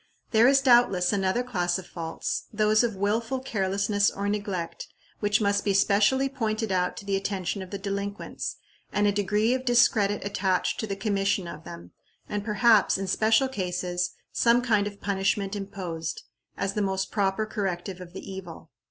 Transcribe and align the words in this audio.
There 0.31 0.47
is, 0.47 0.61
doubtless, 0.61 1.13
another 1.13 1.43
class 1.43 1.77
of 1.77 1.85
faults 1.85 2.47
those 2.51 2.83
of 2.83 2.95
willful 2.95 3.39
carelessness 3.39 4.09
or 4.09 4.27
neglect 4.29 4.87
which 5.19 5.39
must 5.39 5.63
be 5.63 5.75
specially 5.75 6.27
pointed 6.27 6.71
out 6.71 6.97
to 6.97 7.05
the 7.05 7.15
attention 7.15 7.61
of 7.61 7.69
the 7.69 7.77
delinquents, 7.77 8.55
and 8.91 9.05
a 9.05 9.11
degree 9.11 9.53
of 9.53 9.63
discredit 9.63 10.25
attached 10.25 10.79
to 10.79 10.87
the 10.87 10.95
commission 10.95 11.47
of 11.47 11.65
them, 11.65 11.91
and 12.27 12.43
perhaps, 12.43 12.97
in 12.97 13.05
special 13.05 13.47
cases, 13.47 14.15
some 14.31 14.63
kind 14.63 14.87
of 14.87 14.99
punishment 15.01 15.55
imposed, 15.55 16.23
as 16.57 16.73
the 16.73 16.81
most 16.81 17.11
proper 17.11 17.45
corrective 17.45 18.01
of 18.01 18.13
the 18.13 18.27
evil. 18.27 18.71